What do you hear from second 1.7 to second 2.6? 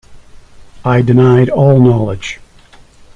knowledge.